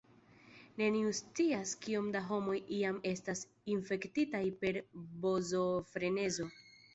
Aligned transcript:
Neniu 0.81 1.09
scias, 1.17 1.73
kiom 1.83 2.07
da 2.15 2.21
homoj 2.29 2.55
jam 2.77 2.97
estas 3.11 3.43
infektitaj 3.77 4.43
per 4.65 4.81
bovofrenezo. 5.27 6.49